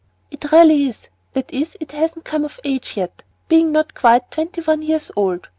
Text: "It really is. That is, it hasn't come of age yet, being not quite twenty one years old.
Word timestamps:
"It 0.31 0.51
really 0.51 0.85
is. 0.85 1.09
That 1.33 1.53
is, 1.53 1.77
it 1.79 1.91
hasn't 1.91 2.25
come 2.25 2.43
of 2.43 2.59
age 2.63 2.97
yet, 2.97 3.21
being 3.49 3.71
not 3.71 3.93
quite 3.93 4.31
twenty 4.31 4.59
one 4.61 4.81
years 4.81 5.11
old. 5.15 5.47